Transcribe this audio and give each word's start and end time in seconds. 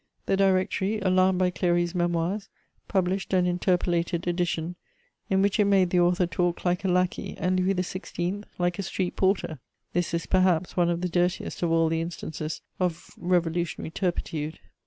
The 0.25 0.35
Directory, 0.35 0.99
alarmed 0.99 1.37
by 1.37 1.51
Cléry's 1.51 1.93
Memoirs, 1.93 2.49
published 2.87 3.33
an 3.35 3.45
interpolated 3.45 4.25
edition, 4.27 4.75
in 5.29 5.43
which 5.43 5.59
it 5.59 5.65
made 5.65 5.91
the 5.91 5.99
author 5.99 6.25
talk 6.25 6.65
like 6.65 6.83
a 6.83 6.87
lackey 6.87 7.37
and 7.37 7.59
Louis 7.59 7.75
XVI. 7.75 8.43
like 8.57 8.79
a 8.79 8.81
street 8.81 9.15
porter: 9.15 9.59
this 9.93 10.11
is, 10.15 10.25
perhaps, 10.25 10.75
one 10.75 10.89
of 10.89 11.01
the 11.01 11.07
dirtiest 11.07 11.61
of 11.61 11.69
all 11.71 11.87
the 11.87 12.01
instances 12.01 12.61
of 12.79 13.11
revolutionary 13.15 13.91
turpitude. 13.91 14.57